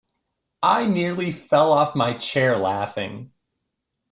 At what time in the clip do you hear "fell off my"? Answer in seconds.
1.31-2.17